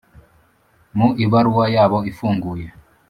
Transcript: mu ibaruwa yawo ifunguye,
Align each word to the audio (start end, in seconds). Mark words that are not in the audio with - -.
mu 0.97 1.07
ibaruwa 1.23 1.65
yawo 1.75 1.99
ifunguye, 2.11 2.67